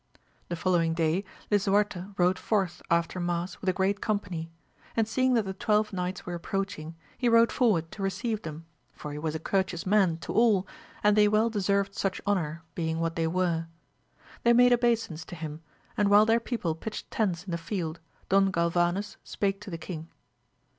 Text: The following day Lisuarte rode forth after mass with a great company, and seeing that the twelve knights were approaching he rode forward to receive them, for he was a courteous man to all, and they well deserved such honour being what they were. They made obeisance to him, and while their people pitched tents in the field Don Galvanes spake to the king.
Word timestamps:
The 0.49 0.55
following 0.55 0.95
day 0.95 1.23
Lisuarte 1.51 2.11
rode 2.17 2.39
forth 2.39 2.81
after 2.89 3.19
mass 3.19 3.61
with 3.61 3.69
a 3.69 3.73
great 3.73 4.01
company, 4.01 4.49
and 4.97 5.07
seeing 5.07 5.35
that 5.35 5.45
the 5.45 5.53
twelve 5.53 5.93
knights 5.93 6.25
were 6.25 6.33
approaching 6.33 6.95
he 7.19 7.29
rode 7.29 7.51
forward 7.51 7.91
to 7.91 8.01
receive 8.01 8.41
them, 8.41 8.65
for 8.93 9.11
he 9.11 9.19
was 9.19 9.35
a 9.35 9.39
courteous 9.39 9.85
man 9.85 10.17
to 10.21 10.33
all, 10.33 10.65
and 11.03 11.15
they 11.15 11.27
well 11.27 11.51
deserved 11.51 11.93
such 11.93 12.19
honour 12.25 12.63
being 12.73 12.99
what 12.99 13.15
they 13.15 13.27
were. 13.27 13.67
They 14.41 14.53
made 14.53 14.73
obeisance 14.73 15.23
to 15.25 15.35
him, 15.35 15.61
and 15.95 16.09
while 16.09 16.25
their 16.25 16.39
people 16.39 16.73
pitched 16.73 17.11
tents 17.11 17.43
in 17.43 17.51
the 17.51 17.57
field 17.59 17.99
Don 18.27 18.49
Galvanes 18.51 19.17
spake 19.23 19.61
to 19.61 19.69
the 19.69 19.77
king. 19.77 20.07